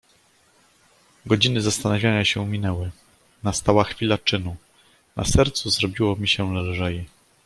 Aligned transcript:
"Godziny 1.25 1.61
zastanawiania 1.61 2.25
się 2.25 2.45
minęły, 2.47 2.91
nastała 3.43 3.83
chwila 3.83 4.17
czynu; 4.17 4.55
na 5.15 5.25
sercu 5.25 5.69
zrobiło 5.69 6.15
mi 6.15 6.27
się 6.27 6.55
lżej." 6.55 7.05